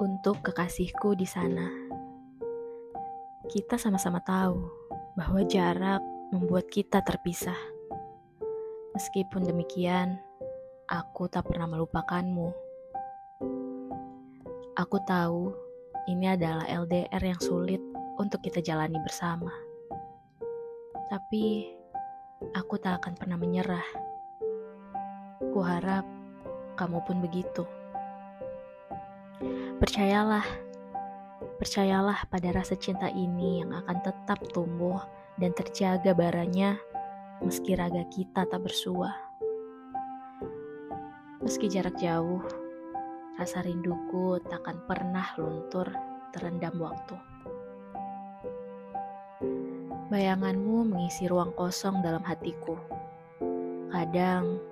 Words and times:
Untuk 0.00 0.40
kekasihku 0.40 1.12
di 1.12 1.28
sana, 1.28 1.68
kita 3.52 3.76
sama-sama 3.76 4.24
tahu 4.24 4.56
bahwa 5.12 5.44
jarak 5.44 6.00
membuat 6.32 6.72
kita 6.72 7.04
terpisah. 7.04 7.58
Meskipun 8.96 9.44
demikian, 9.44 10.16
aku 10.88 11.28
tak 11.28 11.44
pernah 11.44 11.68
melupakanmu. 11.68 12.48
Aku 14.80 14.96
tahu 15.04 15.52
ini 16.08 16.32
adalah 16.32 16.64
LDR 16.64 17.20
yang 17.20 17.40
sulit 17.44 17.84
untuk 18.16 18.40
kita 18.40 18.64
jalani 18.64 18.96
bersama. 19.04 19.52
Tapi 21.12 21.68
aku 22.56 22.80
tak 22.80 23.04
akan 23.04 23.12
pernah 23.20 23.36
menyerah. 23.36 23.84
Kuharap 25.52 26.08
kamu 26.80 26.98
pun 27.04 27.20
begitu. 27.20 27.81
Percayalah, 29.82 30.46
percayalah 31.58 32.30
pada 32.30 32.54
rasa 32.54 32.78
cinta 32.78 33.10
ini 33.10 33.66
yang 33.66 33.74
akan 33.74 33.98
tetap 33.98 34.38
tumbuh 34.54 35.02
dan 35.42 35.50
terjaga 35.58 36.14
baranya 36.14 36.78
meski 37.42 37.74
raga 37.74 38.06
kita 38.06 38.46
tak 38.46 38.62
bersua. 38.62 39.10
Meski 41.42 41.66
jarak 41.66 41.98
jauh, 41.98 42.46
rasa 43.34 43.66
rinduku 43.66 44.38
takkan 44.46 44.78
pernah 44.86 45.34
luntur 45.34 45.90
terendam 46.30 46.78
waktu. 46.78 47.18
Bayanganmu 50.14 50.94
mengisi 50.94 51.26
ruang 51.26 51.50
kosong 51.58 52.06
dalam 52.06 52.22
hatiku. 52.22 52.78
Kadang, 53.90 54.62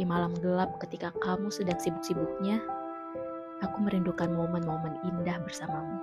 di 0.00 0.08
malam 0.08 0.32
gelap 0.40 0.80
ketika 0.80 1.12
kamu 1.20 1.52
sedang 1.52 1.76
sibuk-sibuknya, 1.76 2.64
aku 3.64 3.84
merindukan 3.84 4.28
momen-momen 4.28 5.00
indah 5.06 5.40
bersamamu. 5.40 5.96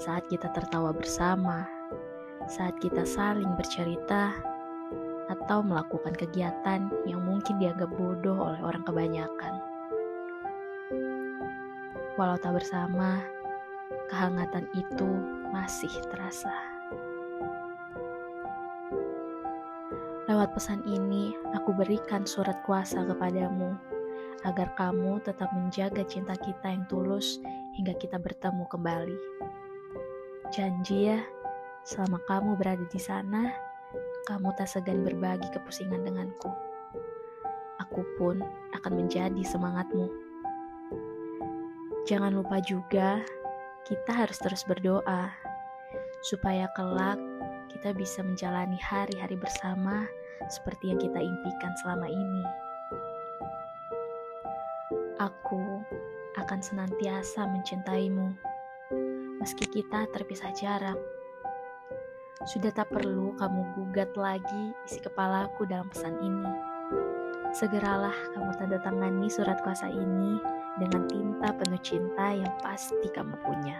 Saat 0.00 0.24
kita 0.32 0.48
tertawa 0.56 0.94
bersama, 0.94 1.68
saat 2.48 2.76
kita 2.80 3.04
saling 3.04 3.52
bercerita, 3.60 4.32
atau 5.30 5.64
melakukan 5.64 6.12
kegiatan 6.12 6.92
yang 7.08 7.20
mungkin 7.24 7.56
dianggap 7.56 7.88
bodoh 7.94 8.52
oleh 8.52 8.60
orang 8.60 8.84
kebanyakan. 8.84 9.54
Walau 12.20 12.36
tak 12.36 12.60
bersama, 12.60 13.24
kehangatan 14.12 14.68
itu 14.76 15.08
masih 15.52 15.92
terasa. 16.12 16.52
Lewat 20.28 20.54
pesan 20.54 20.84
ini, 20.84 21.32
aku 21.56 21.72
berikan 21.76 22.28
surat 22.28 22.60
kuasa 22.64 23.04
kepadamu 23.04 23.91
agar 24.42 24.74
kamu 24.74 25.20
tetap 25.22 25.52
menjaga 25.54 26.02
cinta 26.08 26.34
kita 26.38 26.72
yang 26.72 26.84
tulus 26.88 27.38
hingga 27.76 27.94
kita 27.96 28.16
bertemu 28.16 28.64
kembali. 28.68 29.18
Janji 30.52 31.08
ya, 31.08 31.20
selama 31.86 32.20
kamu 32.28 32.60
berada 32.60 32.84
di 32.88 33.00
sana, 33.00 33.52
kamu 34.28 34.52
tak 34.54 34.68
segan 34.68 35.02
berbagi 35.02 35.48
kepusingan 35.50 36.04
denganku. 36.04 36.52
Aku 37.80 38.04
pun 38.16 38.38
akan 38.76 38.92
menjadi 39.04 39.42
semangatmu. 39.42 40.06
Jangan 42.06 42.34
lupa 42.34 42.58
juga, 42.60 43.22
kita 43.82 44.12
harus 44.14 44.38
terus 44.38 44.62
berdoa 44.66 45.30
supaya 46.22 46.70
kelak 46.78 47.18
kita 47.72 47.90
bisa 47.96 48.22
menjalani 48.22 48.78
hari-hari 48.78 49.34
bersama 49.34 50.06
seperti 50.46 50.94
yang 50.94 51.00
kita 51.02 51.18
impikan 51.18 51.72
selama 51.82 52.06
ini. 52.06 52.61
Aku 55.22 55.86
akan 56.34 56.58
senantiasa 56.58 57.46
mencintaimu, 57.46 58.34
meski 59.38 59.70
kita 59.70 60.10
terpisah 60.10 60.50
jarak. 60.50 60.98
Sudah 62.42 62.74
tak 62.74 62.90
perlu 62.90 63.30
kamu 63.38 63.62
gugat 63.78 64.10
lagi 64.18 64.74
isi 64.82 64.98
kepalaku 64.98 65.62
dalam 65.70 65.86
pesan 65.94 66.18
ini. 66.18 66.50
Segeralah 67.54 68.34
kamu 68.34 68.50
tanda 68.58 68.82
tangani 68.82 69.30
surat 69.30 69.62
kuasa 69.62 69.86
ini 69.94 70.42
dengan 70.82 71.06
tinta 71.06 71.54
penuh 71.54 71.82
cinta 71.86 72.34
yang 72.34 72.58
pasti 72.58 73.06
kamu 73.14 73.38
punya. 73.46 73.78